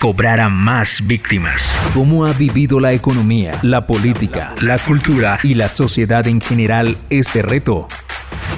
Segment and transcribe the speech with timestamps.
[0.00, 1.62] cobrara más víctimas.
[1.92, 7.42] ¿Cómo ha vivido la economía, la política, la cultura y la sociedad en general este
[7.42, 7.86] reto?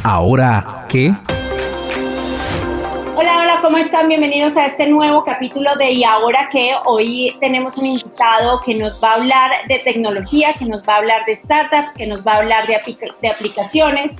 [0.04, 1.12] ¿Ahora qué?
[3.16, 4.06] Hola, hola, ¿cómo están?
[4.06, 6.76] Bienvenidos a este nuevo capítulo de Y ahora qué?
[6.86, 10.98] Hoy tenemos un invitado que nos va a hablar de tecnología, que nos va a
[10.98, 12.76] hablar de startups, que nos va a hablar de,
[13.20, 14.16] de aplicaciones.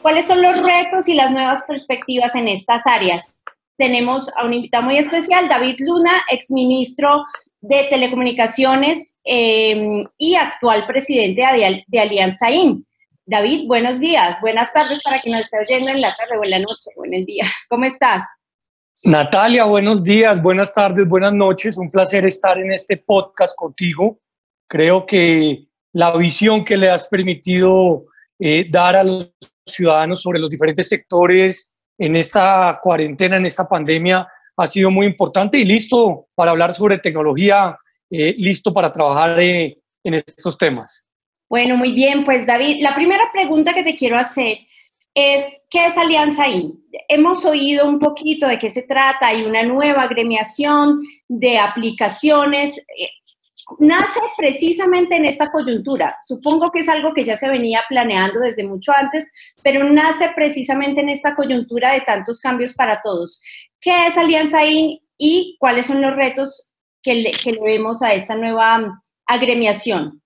[0.00, 3.41] ¿Cuáles son los retos y las nuevas perspectivas en estas áreas?
[3.82, 7.24] Tenemos a un invitado muy especial, David Luna, exministro
[7.60, 11.42] de Telecomunicaciones eh, y actual presidente
[11.88, 12.86] de, Alianza IN.
[13.26, 16.50] David, buenos días, buenas tardes para quien nos esté oyendo en la tarde o en
[16.50, 17.44] la noche o en el día.
[17.68, 18.24] ¿Cómo estás?
[19.02, 21.76] Natalia, buenos días, buenas tardes, buenas noches.
[21.76, 24.20] Un placer estar en este podcast contigo.
[24.68, 28.04] Creo que la visión que le has permitido
[28.38, 29.32] eh, dar a los
[29.66, 31.71] ciudadanos sobre los diferentes sectores
[32.02, 36.98] en esta cuarentena, en esta pandemia, ha sido muy importante y listo para hablar sobre
[36.98, 37.78] tecnología,
[38.10, 41.08] eh, listo para trabajar eh, en estos temas.
[41.48, 44.58] Bueno, muy bien, pues David, la primera pregunta que te quiero hacer
[45.14, 46.74] es, ¿qué es Alianza IN?
[47.08, 52.84] Hemos oído un poquito de qué se trata, hay una nueva agremiación de aplicaciones.
[53.78, 56.16] Nace precisamente en esta coyuntura.
[56.26, 59.32] Supongo que es algo que ya se venía planeando desde mucho antes,
[59.62, 63.40] pero nace precisamente en esta coyuntura de tantos cambios para todos.
[63.80, 67.32] ¿Qué es Alianza IN y cuáles son los retos que le,
[67.62, 70.20] vemos a esta nueva agremiación?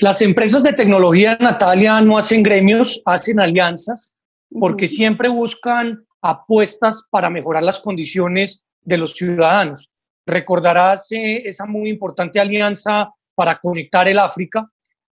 [0.00, 4.16] Las empresas de tecnología, Natalia, no hacen gremios, hacen alianzas,
[4.50, 9.90] porque siempre buscan apuestas para mejorar las condiciones de los ciudadanos.
[10.26, 14.68] Recordarás eh, esa muy importante alianza para conectar el África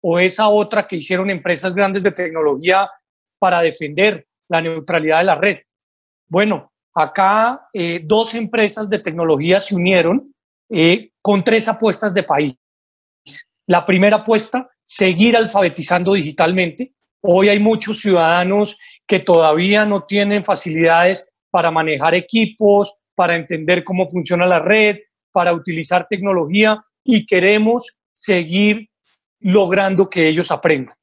[0.03, 2.89] o esa otra que hicieron empresas grandes de tecnología
[3.39, 5.59] para defender la neutralidad de la red.
[6.29, 10.33] Bueno, acá eh, dos empresas de tecnología se unieron
[10.69, 12.55] eh, con tres apuestas de país.
[13.67, 16.93] La primera apuesta, seguir alfabetizando digitalmente.
[17.23, 24.09] Hoy hay muchos ciudadanos que todavía no tienen facilidades para manejar equipos, para entender cómo
[24.09, 24.99] funciona la red,
[25.33, 28.89] para utilizar tecnología y queremos seguir
[29.41, 30.95] logrando que ellos aprendan.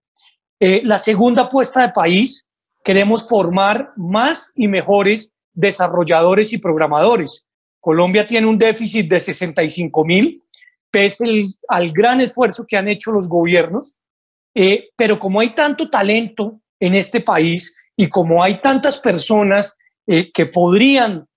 [0.61, 2.47] Eh, la segunda apuesta de país,
[2.85, 7.45] queremos formar más y mejores desarrolladores y programadores.
[7.81, 10.41] Colombia tiene un déficit de 65 mil,
[10.89, 11.25] pese
[11.67, 13.97] al gran esfuerzo que han hecho los gobiernos,
[14.55, 19.77] eh, pero como hay tanto talento en este país y como hay tantas personas
[20.07, 21.27] eh, que podrían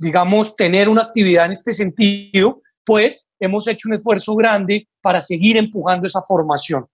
[0.00, 5.56] digamos, tener una actividad en este sentido, pues hemos hecho un esfuerzo grande para seguir
[5.56, 6.86] empujando esa formación.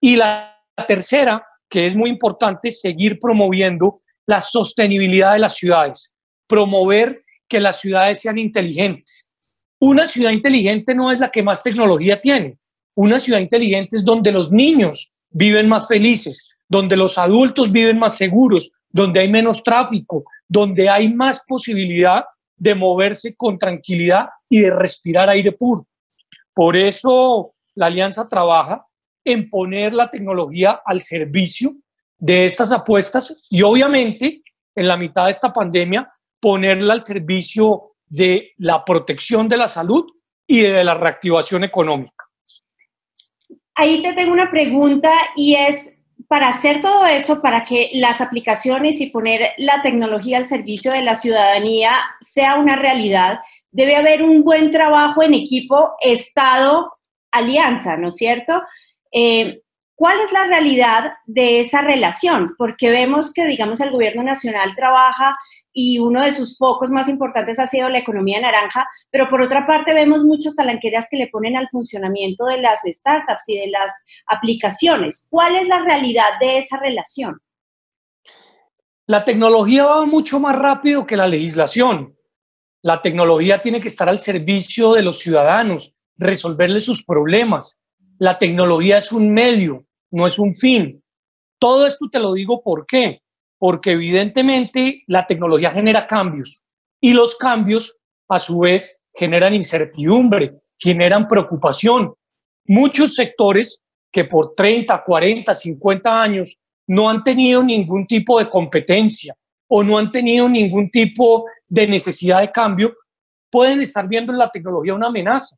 [0.00, 6.14] Y la tercera, que es muy importante, seguir promoviendo la sostenibilidad de las ciudades,
[6.46, 9.32] promover que las ciudades sean inteligentes.
[9.80, 12.58] Una ciudad inteligente no es la que más tecnología tiene.
[12.94, 18.16] Una ciudad inteligente es donde los niños viven más felices, donde los adultos viven más
[18.16, 22.24] seguros, donde hay menos tráfico, donde hay más posibilidad
[22.58, 25.86] de moverse con tranquilidad y de respirar aire puro.
[26.54, 28.84] Por eso la alianza trabaja
[29.24, 31.74] en poner la tecnología al servicio
[32.18, 34.42] de estas apuestas y obviamente
[34.74, 36.10] en la mitad de esta pandemia
[36.40, 40.06] ponerla al servicio de la protección de la salud
[40.46, 42.24] y de la reactivación económica.
[43.74, 45.92] Ahí te tengo una pregunta y es,
[46.28, 51.02] para hacer todo eso, para que las aplicaciones y poner la tecnología al servicio de
[51.02, 53.40] la ciudadanía sea una realidad,
[53.70, 58.62] debe haber un buen trabajo en equipo Estado-Alianza, ¿no es cierto?
[59.10, 59.62] Eh,
[59.98, 62.54] ¿Cuál es la realidad de esa relación?
[62.56, 65.34] Porque vemos que, digamos, el gobierno nacional trabaja
[65.72, 69.66] y uno de sus focos más importantes ha sido la economía naranja, pero por otra
[69.66, 74.04] parte vemos muchas talanqueras que le ponen al funcionamiento de las startups y de las
[74.28, 75.26] aplicaciones.
[75.32, 77.36] ¿Cuál es la realidad de esa relación?
[79.08, 82.16] La tecnología va mucho más rápido que la legislación.
[82.82, 87.80] La tecnología tiene que estar al servicio de los ciudadanos, resolverles sus problemas.
[88.20, 91.02] La tecnología es un medio, no es un fin.
[91.58, 93.20] Todo esto te lo digo por qué
[93.58, 96.62] porque evidentemente la tecnología genera cambios
[97.00, 97.96] y los cambios
[98.28, 102.14] a su vez generan incertidumbre, generan preocupación.
[102.66, 103.82] Muchos sectores
[104.12, 106.56] que por 30, 40, 50 años
[106.86, 109.34] no han tenido ningún tipo de competencia
[109.68, 112.94] o no han tenido ningún tipo de necesidad de cambio,
[113.50, 115.56] pueden estar viendo en la tecnología una amenaza.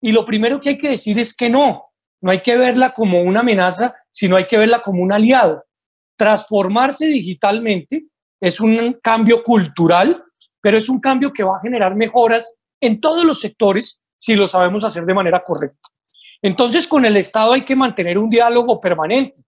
[0.00, 1.89] Y lo primero que hay que decir es que no,
[2.20, 5.64] no hay que verla como una amenaza, sino hay que verla como un aliado.
[6.16, 8.06] Transformarse digitalmente
[8.40, 10.22] es un cambio cultural,
[10.60, 14.46] pero es un cambio que va a generar mejoras en todos los sectores si lo
[14.46, 15.88] sabemos hacer de manera correcta.
[16.42, 19.42] Entonces, con el Estado hay que mantener un diálogo permanente.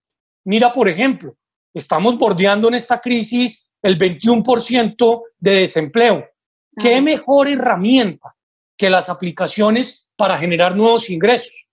[0.44, 1.36] Mira, por ejemplo,
[1.74, 6.24] estamos bordeando en esta crisis el 21% de desempleo.
[6.76, 8.34] ¿Qué mejor herramienta
[8.76, 11.69] que las aplicaciones para generar nuevos ingresos?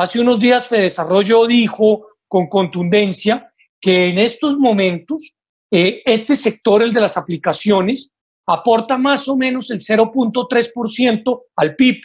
[0.00, 5.34] Hace unos días Fedesarrollo dijo con contundencia que en estos momentos
[5.70, 8.14] eh, este sector, el de las aplicaciones,
[8.46, 12.00] aporta más o menos el 0.3% al PIB.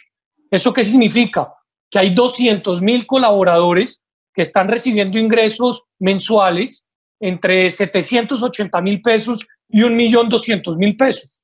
[0.51, 1.53] ¿Eso qué significa?
[1.89, 4.03] Que hay 200 mil colaboradores
[4.33, 6.85] que están recibiendo ingresos mensuales
[7.21, 11.41] entre 780 mil pesos y 1.200.000 pesos,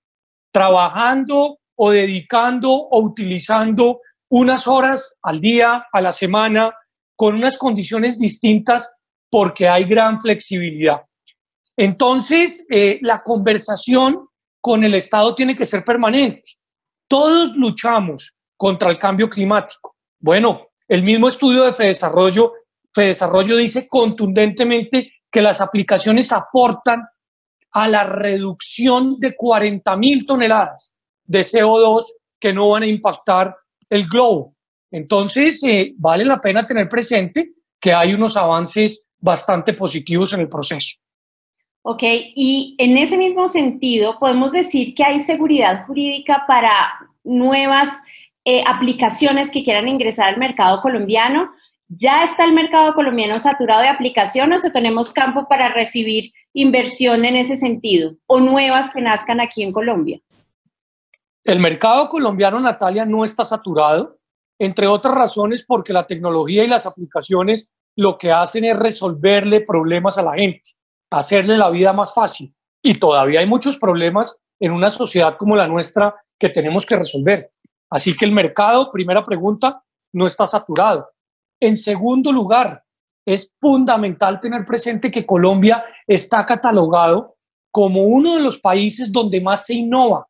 [0.51, 4.01] trabajando o dedicando o utilizando
[4.31, 6.73] unas horas al día, a la semana,
[7.15, 8.91] con unas condiciones distintas
[9.29, 11.01] porque hay gran flexibilidad.
[11.77, 14.27] Entonces, eh, la conversación
[14.61, 16.49] con el Estado tiene que ser permanente.
[17.07, 19.97] Todos luchamos contra el cambio climático.
[20.19, 22.53] Bueno, el mismo estudio de Fedesarrollo,
[22.93, 27.01] Fedesarrollo dice contundentemente que las aplicaciones aportan
[27.71, 30.93] a la reducción de 40 mil toneladas
[31.25, 32.03] de CO2
[32.39, 33.55] que no van a impactar
[33.91, 34.55] el globo.
[34.89, 40.49] Entonces, eh, vale la pena tener presente que hay unos avances bastante positivos en el
[40.49, 40.97] proceso.
[41.83, 42.03] Ok,
[42.35, 46.71] y en ese mismo sentido, podemos decir que hay seguridad jurídica para
[47.23, 47.89] nuevas
[48.45, 51.51] eh, aplicaciones que quieran ingresar al mercado colombiano.
[51.87, 57.35] ¿Ya está el mercado colombiano saturado de aplicaciones o tenemos campo para recibir inversión en
[57.35, 60.21] ese sentido o nuevas que nazcan aquí en Colombia?
[61.43, 64.19] El mercado colombiano, Natalia, no está saturado,
[64.59, 70.17] entre otras razones porque la tecnología y las aplicaciones lo que hacen es resolverle problemas
[70.17, 70.71] a la gente
[71.11, 72.53] hacerle la vida más fácil.
[72.83, 77.51] Y todavía hay muchos problemas en una sociedad como la nuestra que tenemos que resolver.
[77.89, 79.83] Así que el mercado, primera pregunta,
[80.13, 81.09] no está saturado.
[81.59, 82.83] En segundo lugar,
[83.25, 87.35] es fundamental tener presente que Colombia está catalogado
[87.71, 90.27] como uno de los países donde más se innova,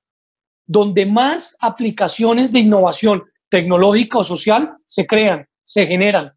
[0.71, 6.31] donde más aplicaciones de innovación tecnológica o social se crean, se generan.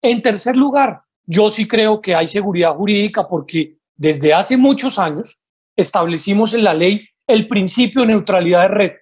[0.00, 5.40] En tercer lugar, yo sí creo que hay seguridad jurídica porque desde hace muchos años
[5.74, 8.92] establecimos en la ley el principio de neutralidad de red.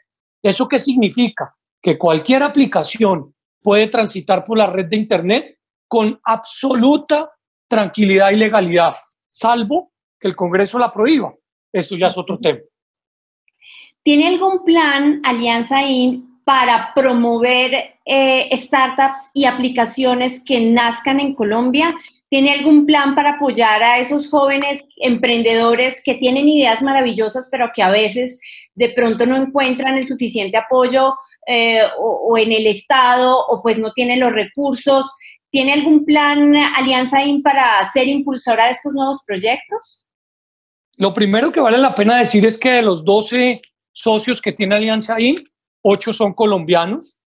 [0.43, 1.55] ¿Eso qué significa?
[1.82, 7.31] Que cualquier aplicación puede transitar por la red de Internet con absoluta
[7.69, 8.94] tranquilidad y legalidad,
[9.29, 11.35] salvo que el Congreso la prohíba.
[11.70, 12.61] Eso ya es otro tema.
[14.06, 21.93] ¿Tiene algún plan Alianza IN para promover eh, startups y aplicaciones que nazcan en Colombia?
[22.29, 27.82] ¿Tiene algún plan para apoyar a esos jóvenes emprendedores que tienen ideas maravillosas, pero que
[27.82, 28.38] a veces
[28.76, 31.12] de pronto no encuentran el suficiente apoyo
[31.44, 35.12] eh, o, en el Estado o pues no tienen los recursos?
[35.50, 40.07] ¿Tiene algún plan Alianza IN para ser impulsora de estos nuevos proyectos?
[40.97, 43.61] Lo primero que vale la pena decir es que de los 12
[43.97, 45.37] socios que tiene Alianza IN,
[45.83, 47.19] 8 son colombianos.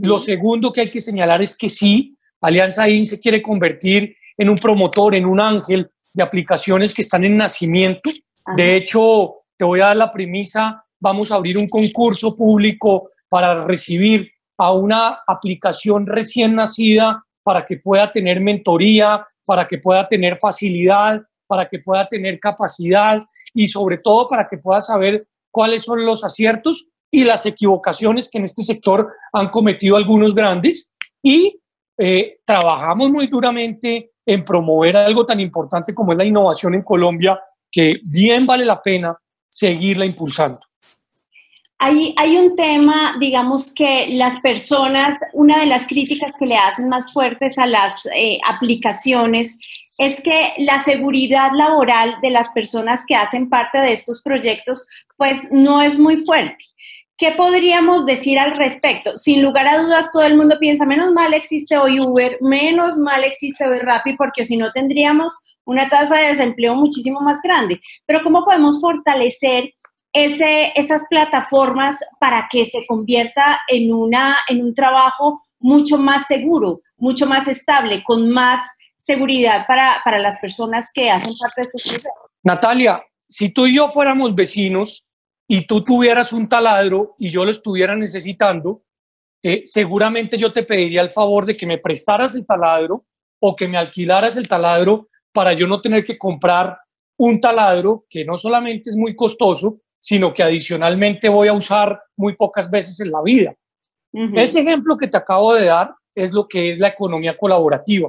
[0.00, 4.48] Lo segundo que hay que señalar es que sí, Alianza IN se quiere convertir en
[4.48, 8.10] un promotor, en un ángel de aplicaciones que están en nacimiento.
[8.56, 13.64] De hecho, te voy a dar la premisa, vamos a abrir un concurso público para
[13.66, 20.36] recibir a una aplicación recién nacida para que pueda tener mentoría, para que pueda tener
[20.38, 23.22] facilidad, para que pueda tener capacidad
[23.54, 25.26] y sobre todo para que pueda saber
[25.58, 30.94] cuáles son los aciertos y las equivocaciones que en este sector han cometido algunos grandes.
[31.20, 31.58] Y
[31.98, 37.40] eh, trabajamos muy duramente en promover algo tan importante como es la innovación en Colombia,
[37.72, 39.18] que bien vale la pena
[39.50, 40.60] seguirla impulsando.
[41.80, 46.88] Hay, hay, un tema, digamos que las personas, una de las críticas que le hacen
[46.88, 49.58] más fuertes a las eh, aplicaciones
[49.98, 54.86] es que la seguridad laboral de las personas que hacen parte de estos proyectos,
[55.16, 56.64] pues no es muy fuerte.
[57.16, 59.18] ¿Qué podríamos decir al respecto?
[59.18, 63.24] Sin lugar a dudas, todo el mundo piensa, menos mal existe hoy Uber, menos mal
[63.24, 67.80] existe hoy Rappi, porque si no tendríamos una tasa de desempleo muchísimo más grande.
[68.06, 69.74] Pero ¿cómo podemos fortalecer
[70.12, 76.82] ese, esas plataformas para que se convierta en, una, en un trabajo mucho más seguro,
[76.96, 78.60] mucho más estable, con más
[78.98, 82.08] seguridad para, para las personas que hacen parte de proceso.
[82.42, 85.06] Natalia, si tú y yo fuéramos vecinos
[85.46, 88.82] y tú tuvieras un taladro y yo lo estuviera necesitando,
[89.42, 93.04] eh, seguramente yo te pediría el favor de que me prestaras el taladro
[93.40, 96.76] o que me alquilaras el taladro para yo no tener que comprar
[97.18, 102.34] un taladro que no solamente es muy costoso, sino que adicionalmente voy a usar muy
[102.34, 103.54] pocas veces en la vida.
[104.12, 108.08] Ese ejemplo que te acabo de dar es lo que es la economía colaborativa.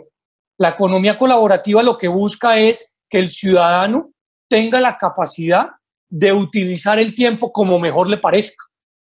[0.60, 4.12] La economía colaborativa lo que busca es que el ciudadano
[4.50, 5.70] tenga la capacidad
[6.10, 8.66] de utilizar el tiempo como mejor le parezca.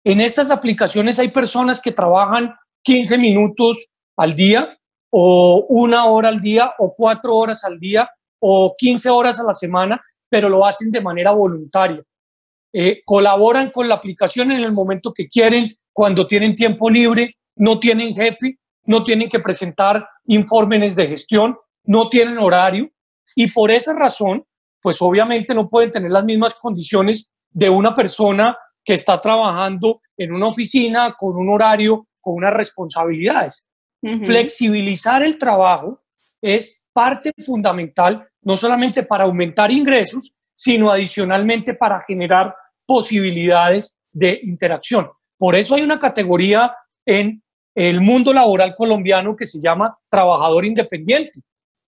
[0.03, 4.77] En estas aplicaciones hay personas que trabajan 15 minutos al día
[5.09, 8.07] o una hora al día o cuatro horas al día
[8.39, 12.03] o 15 horas a la semana, pero lo hacen de manera voluntaria.
[12.71, 17.79] Eh, colaboran con la aplicación en el momento que quieren, cuando tienen tiempo libre, no
[17.79, 22.89] tienen jefe, no tienen que presentar informes de gestión, no tienen horario
[23.35, 24.45] y por esa razón,
[24.81, 30.33] pues obviamente no pueden tener las mismas condiciones de una persona que está trabajando en
[30.33, 33.67] una oficina con un horario, con unas responsabilidades.
[34.23, 36.01] Flexibilizar el trabajo
[36.41, 42.55] es parte fundamental, no solamente para aumentar ingresos, sino adicionalmente para generar
[42.87, 45.09] posibilidades de interacción.
[45.37, 46.73] Por eso hay una categoría
[47.05, 47.40] en
[47.75, 51.41] el mundo laboral colombiano que se llama trabajador independiente,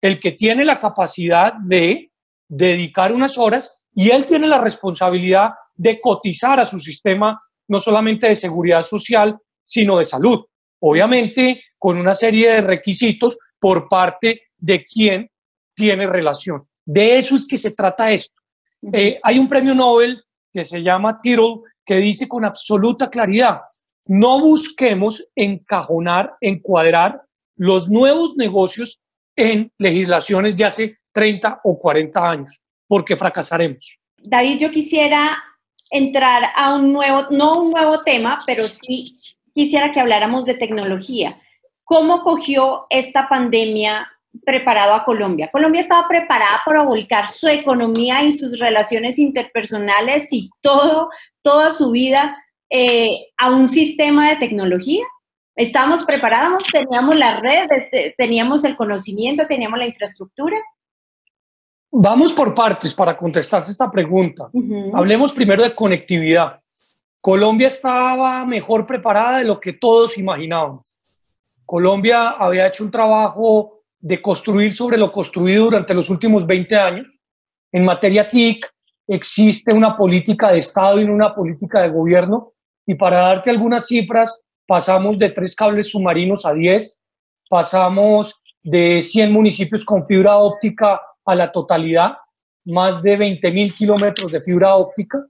[0.02, 2.12] el que tiene la capacidad de
[2.48, 8.28] dedicar unas horas y él tiene la responsabilidad de cotizar a su sistema no solamente
[8.28, 10.46] de seguridad social, sino de salud.
[10.80, 15.30] Obviamente con una serie de requisitos por parte de quien
[15.76, 16.68] tiene relación.
[16.86, 18.42] De eso es que se trata esto.
[18.94, 23.62] Eh, hay un premio Nobel que se llama Tyrrell que dice con absoluta claridad,
[24.08, 27.22] no busquemos encajonar, encuadrar
[27.56, 29.02] los nuevos negocios
[29.36, 33.98] en legislaciones de hace 30 o 40 años, porque fracasaremos.
[34.18, 35.38] David, yo quisiera
[35.92, 39.06] entrar a un nuevo, no un nuevo tema, pero sí
[39.54, 41.40] quisiera que habláramos de tecnología.
[41.84, 44.08] ¿Cómo cogió esta pandemia
[44.46, 45.50] preparado a Colombia?
[45.52, 51.10] Colombia estaba preparada para volcar su economía y sus relaciones interpersonales y todo,
[51.42, 52.38] toda su vida
[52.70, 55.04] eh, a un sistema de tecnología.
[55.56, 57.68] Estábamos preparados, teníamos la red,
[58.18, 60.58] teníamos el conocimiento, teníamos la infraestructura.
[61.92, 64.50] Vamos por partes para contestarse esta pregunta.
[64.94, 66.60] Hablemos primero de conectividad.
[67.22, 71.00] Colombia estaba mejor preparada de lo que todos imaginábamos.
[71.66, 77.20] Colombia había hecho un trabajo de construir sobre lo construido durante los últimos 20 años.
[77.72, 78.66] En materia TIC
[79.08, 82.54] existe una política de Estado y una política de gobierno.
[82.88, 87.00] Y para darte algunas cifras, pasamos de tres cables submarinos a 10,
[87.50, 92.18] pasamos de 100 municipios con fibra óptica a la totalidad,
[92.66, 95.24] más de 20 mil kilómetros de fibra óptica.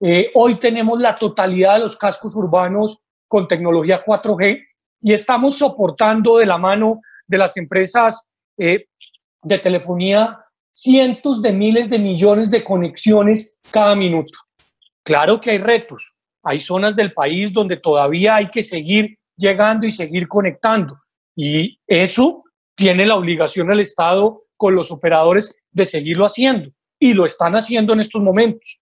[0.00, 4.62] Eh, hoy tenemos la totalidad de los cascos urbanos con tecnología 4G
[5.02, 8.26] y estamos soportando de la mano de las empresas
[8.58, 8.86] eh,
[9.42, 10.40] de telefonía
[10.72, 14.38] cientos de miles de millones de conexiones cada minuto.
[15.04, 16.13] Claro que hay retos,
[16.44, 20.98] hay zonas del país donde todavía hay que seguir llegando y seguir conectando
[21.36, 22.44] y eso
[22.76, 27.94] tiene la obligación el Estado con los operadores de seguirlo haciendo y lo están haciendo
[27.94, 28.80] en estos momentos.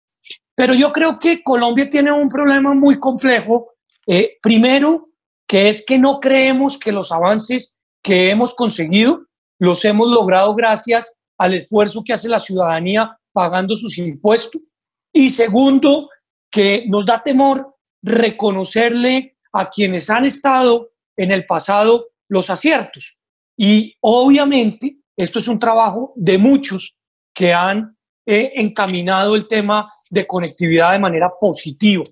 [0.54, 3.72] Pero yo creo que Colombia tiene un problema muy complejo.
[4.06, 5.08] Eh, primero,
[5.46, 9.26] que es que no creemos que los avances que hemos conseguido
[9.58, 14.72] los hemos logrado gracias al esfuerzo que hace la ciudadanía pagando sus impuestos.
[15.12, 16.08] Y segundo,
[16.52, 23.18] que nos da temor reconocerle a quienes han estado en el pasado los aciertos.
[23.56, 26.94] Y obviamente esto es un trabajo de muchos
[27.34, 32.04] que han eh, encaminado el tema de conectividad de manera positiva.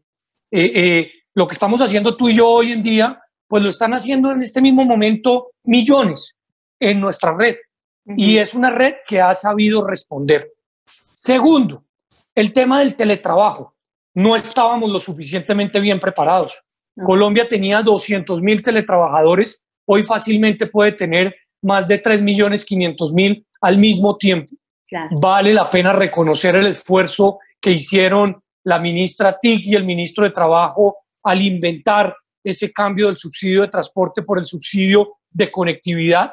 [0.50, 3.94] Eh, eh, lo que estamos haciendo tú y yo hoy en día, pues lo están
[3.94, 6.36] haciendo en este mismo momento millones
[6.78, 7.56] en nuestra red.
[8.16, 10.50] Y es una red que ha sabido responder.
[10.86, 11.84] Segundo,
[12.34, 13.74] el tema del teletrabajo.
[14.14, 16.62] No estábamos lo suficientemente bien preparados.
[17.04, 23.46] Colombia tenía 200 mil teletrabajadores, hoy fácilmente puede tener más de 3 millones 500 mil
[23.60, 24.52] al mismo tiempo.
[25.20, 30.30] Vale la pena reconocer el esfuerzo que hicieron la ministra TIC y el ministro de
[30.30, 36.32] Trabajo al inventar ese cambio del subsidio de transporte por el subsidio de conectividad,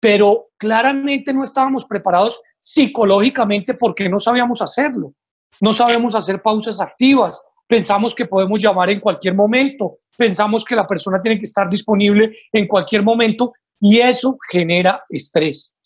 [0.00, 5.12] pero claramente no estábamos preparados psicológicamente porque no sabíamos hacerlo.
[5.60, 10.86] No sabemos hacer pausas activas, pensamos que podemos llamar en cualquier momento, pensamos que la
[10.86, 15.76] persona tiene que estar disponible en cualquier momento y eso genera estrés.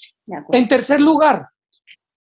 [0.53, 1.47] En tercer lugar,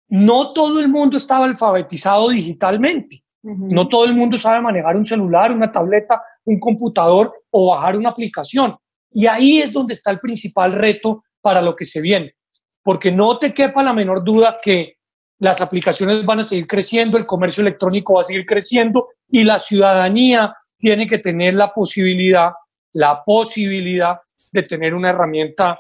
[0.10, 3.24] no todo el mundo estaba alfabetizado digitalmente.
[3.44, 8.10] No todo el mundo sabe manejar un celular, una tableta, un computador o bajar una
[8.10, 8.75] aplicación.
[9.12, 12.36] Y ahí es donde está el principal reto para lo que se viene.
[12.84, 14.97] Porque no te quepa la menor duda que
[15.39, 19.60] las aplicaciones van a seguir creciendo, el comercio electrónico va a seguir creciendo y la
[19.60, 22.51] ciudadanía tiene que tener la posibilidad,
[22.94, 24.17] la posibilidad
[24.51, 25.79] de tener una herramienta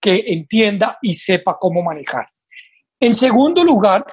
[0.00, 2.26] que entienda y sepa cómo manejar.
[3.00, 4.04] En segundo lugar,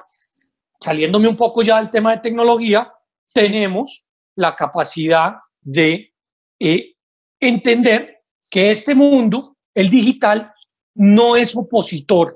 [0.80, 2.90] saliéndome un poco ya del tema de tecnología,
[3.32, 4.04] tenemos
[4.36, 6.12] la capacidad de
[6.58, 6.94] eh,
[7.40, 10.52] entender que este mundo, el digital,
[10.94, 12.34] no es opositor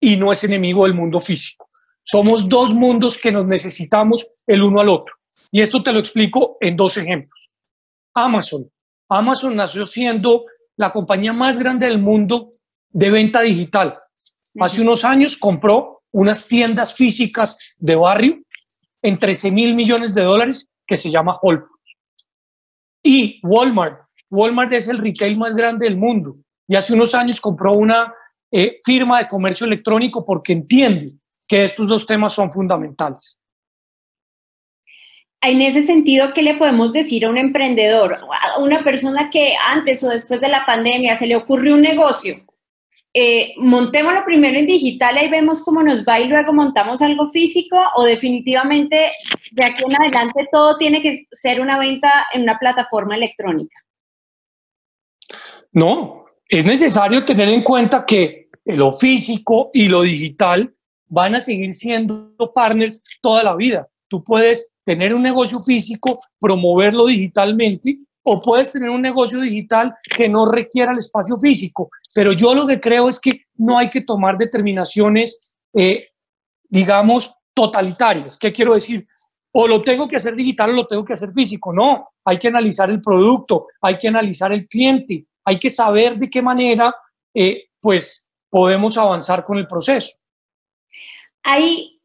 [0.00, 1.68] y no es enemigo del mundo físico.
[2.04, 5.14] Somos dos mundos que nos necesitamos el uno al otro.
[5.50, 7.50] Y esto te lo explico en dos ejemplos.
[8.14, 8.68] Amazon.
[9.08, 10.44] Amazon nació siendo
[10.76, 12.50] la compañía más grande del mundo
[12.90, 13.98] de venta digital.
[14.60, 18.38] Hace unos años compró unas tiendas físicas de barrio
[19.02, 21.96] en 13 mil millones de dólares que se llama Whole Foods.
[23.02, 24.00] Y Walmart.
[24.30, 28.14] Walmart es el retail más grande del mundo y hace unos años compró una
[28.50, 31.06] eh, firma de comercio electrónico porque entiende
[31.52, 33.38] que estos dos temas son fundamentales.
[35.42, 40.02] En ese sentido, ¿qué le podemos decir a un emprendedor, a una persona que antes
[40.02, 42.42] o después de la pandemia se le ocurre un negocio?
[43.12, 47.78] Eh, montémoslo primero en digital y vemos cómo nos va y luego montamos algo físico
[47.96, 49.10] o definitivamente
[49.50, 53.78] de aquí en adelante todo tiene que ser una venta en una plataforma electrónica.
[55.72, 60.74] No, es necesario tener en cuenta que lo físico y lo digital
[61.12, 63.86] van a seguir siendo partners toda la vida.
[64.08, 70.28] Tú puedes tener un negocio físico, promoverlo digitalmente, o puedes tener un negocio digital que
[70.28, 71.90] no requiera el espacio físico.
[72.14, 76.06] Pero yo lo que creo es que no hay que tomar determinaciones, eh,
[76.70, 78.38] digamos, totalitarias.
[78.38, 79.06] ¿Qué quiero decir?
[79.52, 81.74] O lo tengo que hacer digital o lo tengo que hacer físico.
[81.74, 86.30] No, hay que analizar el producto, hay que analizar el cliente, hay que saber de
[86.30, 86.94] qué manera,
[87.34, 90.21] eh, pues, podemos avanzar con el proceso
[91.42, 92.00] ahí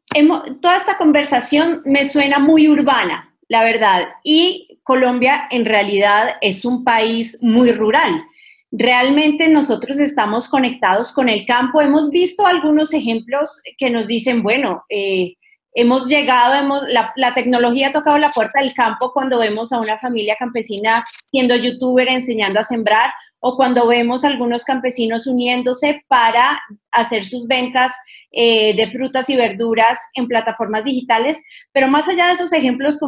[0.62, 6.84] toda esta conversación me suena muy urbana, la verdad, y Colombia en realidad es un
[6.84, 8.24] país muy rural.
[8.72, 11.82] Realmente nosotros estamos conectados con el campo.
[11.82, 15.36] Hemos visto algunos ejemplos que nos dicen, bueno, eh,
[15.74, 20.00] hemos llegado, hemos, la, tecnología ha tocado la puerta del campo cuando vemos a una
[20.00, 26.60] familia campesina siendo youtuber enseñando a sembrar o cuando vemos algunos campesinos uniéndose para
[26.92, 27.94] hacer sus ventas
[28.32, 31.40] eh, de frutas y verduras en plataformas digitales.
[31.72, 33.00] Pero más allá de esos ejemplos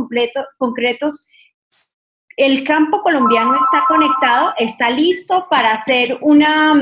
[0.57, 1.27] concretos,
[2.37, 6.73] el campo colombiano está conectado, está listo para hacer una,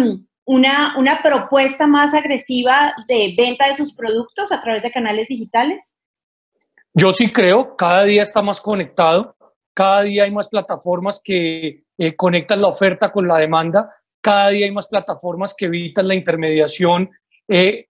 [0.46, 5.96] una, una propuesta más agresiva de venta de sus productos a través de canales digitales.
[6.94, 9.37] Yo sí creo, cada día está más conectado,
[9.78, 14.66] cada día hay más plataformas que eh, conectan la oferta con la demanda, cada día
[14.66, 17.12] hay más plataformas que evitan la intermediación,
[17.48, 17.86] eh,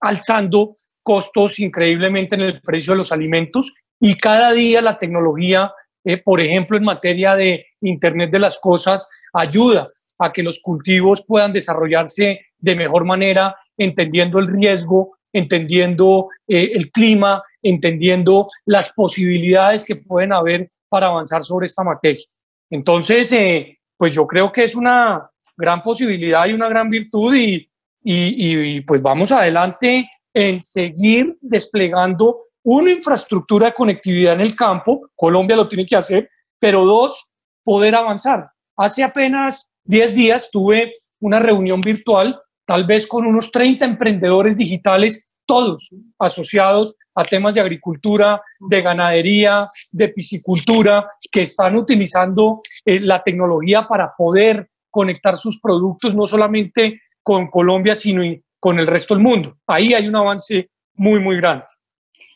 [0.00, 3.74] alzando costos increíblemente en el precio de los alimentos.
[3.98, 5.72] Y cada día la tecnología,
[6.04, 9.84] eh, por ejemplo, en materia de Internet de las Cosas, ayuda
[10.20, 17.42] a que los cultivos puedan desarrollarse de mejor manera, entendiendo el riesgo, entendiendo el clima,
[17.62, 22.24] entendiendo las posibilidades que pueden haber para avanzar sobre esta materia.
[22.70, 27.68] Entonces, eh, pues yo creo que es una gran posibilidad y una gran virtud y,
[28.02, 35.56] y, pues vamos adelante en seguir desplegando una infraestructura de conectividad en el campo, Colombia
[35.56, 37.26] lo tiene que hacer, pero dos,
[37.64, 38.50] poder avanzar.
[38.76, 45.25] Hace apenas 10 días tuve una reunión virtual, tal vez con unos 30 emprendedores digitales
[45.46, 53.22] todos asociados a temas de agricultura, de ganadería, de piscicultura, que están utilizando eh, la
[53.22, 58.22] tecnología para poder conectar sus productos no solamente con Colombia, sino
[58.60, 59.56] con el resto del mundo.
[59.66, 61.64] Ahí hay un avance muy, muy grande.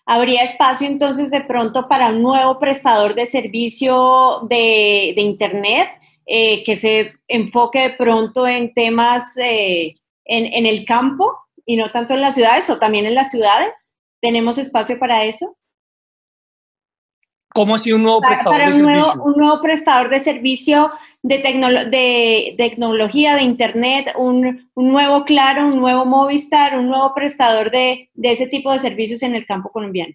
[0.06, 5.88] ¿Habría espacio entonces de pronto para un nuevo prestador de servicio de, Internet
[6.26, 9.94] eh, que se enfoque de pronto en temas eh,
[10.24, 11.36] en, en el campo?
[11.70, 13.94] Y no tanto en las ciudades o también en las ciudades?
[14.20, 15.56] ¿Tenemos espacio para eso?
[17.54, 19.14] ¿Cómo así un nuevo prestador de un servicio?
[19.14, 20.90] Nuevo, un nuevo prestador de servicio
[21.22, 28.10] de, de, tecnología, de Internet, un, nuevo Claro, un nuevo Movistar, un nuevo prestador de,
[28.20, 30.14] ese tipo de servicios en el campo colombiano.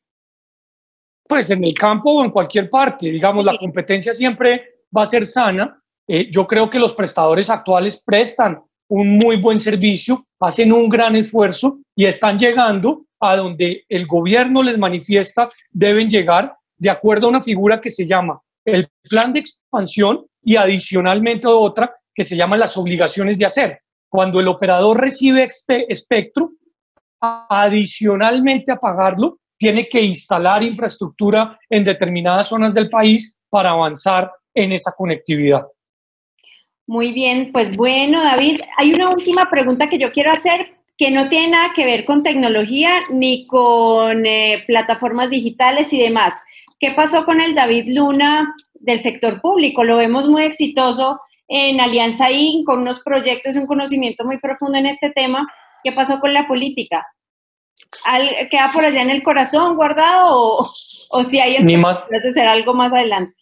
[1.29, 3.09] pues en el campo o en cualquier parte.
[3.09, 5.81] Digamos, la competencia siempre va a ser sana.
[6.05, 11.15] Eh, yo creo que los prestadores actuales prestan un muy buen servicio, hacen un gran
[11.15, 17.29] esfuerzo y están llegando a donde el gobierno les manifiesta deben llegar de acuerdo a
[17.29, 22.57] una figura que se llama el plan de expansión y adicionalmente otra que se llama
[22.57, 23.79] las obligaciones de hacer.
[24.09, 25.45] Cuando el operador recibe
[25.87, 26.51] espectro,
[27.19, 34.71] adicionalmente a pagarlo, tiene que instalar infraestructura en determinadas zonas del país para avanzar en
[34.71, 35.63] esa conectividad.
[36.87, 41.27] Muy bien, pues bueno, David, hay una última pregunta que yo quiero hacer que no
[41.29, 46.43] tiene nada que ver con tecnología ni con eh, plataformas digitales y demás.
[46.79, 49.83] ¿Qué pasó con el David Luna del sector público?
[49.83, 54.77] Lo vemos muy exitoso en Alianza IN, con unos proyectos y un conocimiento muy profundo
[54.77, 55.47] en este tema.
[55.83, 57.05] ¿Qué pasó con la política?
[58.49, 60.59] ¿Queda por allá en el corazón guardado
[61.09, 63.35] o, si hay esperanzas de ser algo más adelante?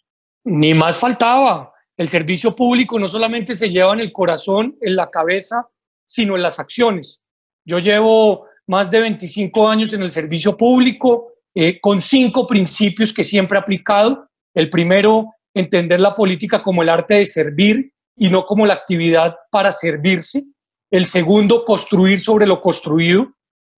[0.44, 1.73] Ni más faltaba.
[1.96, 5.68] El servicio público no solamente se lleva en el corazón, en la cabeza,
[6.06, 7.22] sino en las acciones.
[7.64, 13.22] Yo llevo más de 25 años en el servicio público eh, con cinco principios que
[13.22, 14.28] siempre he aplicado.
[14.54, 19.36] El primero, entender la política como el arte de servir y no como la actividad
[19.50, 20.42] para servirse.
[20.90, 23.32] El segundo, construir sobre lo construido.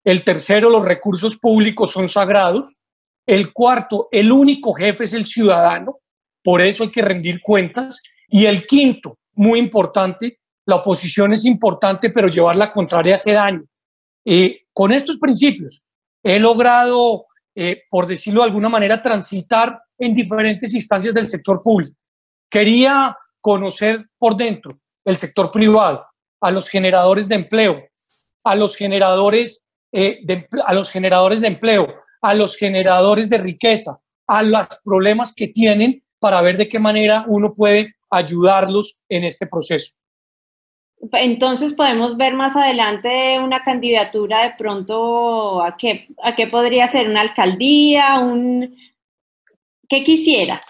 [0.04, 2.76] El tercero, los recursos públicos son sagrados.
[3.26, 5.98] El cuarto, el único jefe es el ciudadano,
[6.46, 8.00] por eso hay que rendir cuentas.
[8.28, 13.64] Y el quinto, muy importante, la oposición es importante, pero llevar la contraria hace daño.
[14.24, 15.82] Eh, con estos principios
[16.22, 21.96] he logrado, eh, por decirlo de alguna manera, transitar en diferentes instancias del sector público.
[22.48, 24.70] Quería conocer por dentro
[25.04, 26.06] el sector privado,
[26.40, 27.82] a los generadores de empleo,
[28.44, 30.20] a los generadores eh,
[30.64, 36.04] a los generadores de empleo, a los generadores de riqueza, a los problemas que tienen
[36.18, 39.96] para ver de qué manera uno puede ayudarlos en este proceso.
[41.12, 47.08] Entonces podemos ver más adelante una candidatura de pronto a qué, a qué podría ser
[47.08, 48.76] una alcaldía, un
[49.88, 50.62] qué quisiera.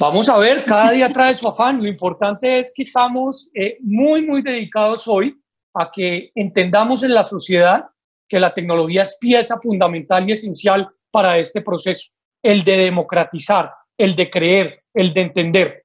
[0.00, 1.78] Vamos a ver, cada día trae su afán.
[1.78, 5.36] Lo importante es que estamos eh, muy, muy dedicados hoy
[5.74, 7.86] a que entendamos en la sociedad
[8.28, 14.14] que la tecnología es pieza fundamental y esencial para este proceso, el de democratizar, el
[14.14, 15.84] de creer, el de entender.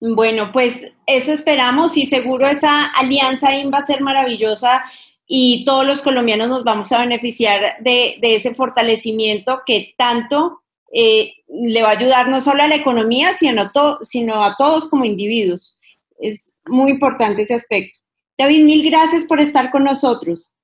[0.00, 4.82] Bueno, pues eso esperamos y seguro esa alianza va a ser maravillosa
[5.26, 11.82] y todos los colombianos nos vamos a beneficiar de, ese fortalecimiento que tanto eh, le
[11.82, 15.78] va a ayudar no solo a la economía, sino sino a todos como individuos.
[16.18, 17.98] Es muy importante ese aspecto.
[18.38, 20.54] David, mil gracias por estar con nosotros.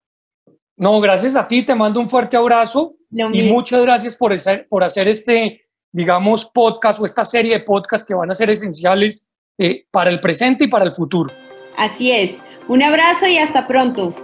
[0.79, 4.83] No, gracias a ti, te mando un fuerte abrazo y muchas gracias por hacer, por
[4.83, 5.66] hacer este,
[5.97, 10.21] digamos, podcast o esta serie de podcasts que van a ser esenciales eh, para el
[10.21, 11.33] presente y para el futuro.
[11.79, 12.39] Así es.
[12.69, 14.15] Un abrazo y hasta pronto.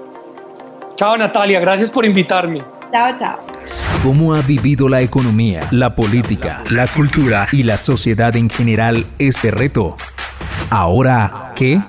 [0.96, 2.62] Chao Natalia, gracias por invitarme.
[2.92, 3.38] Chao, chao.
[4.02, 9.50] ¿Cómo ha vivido la economía, la política, la cultura y la sociedad en general este
[9.50, 9.96] reto?
[10.68, 11.80] Ahora, ¿qué?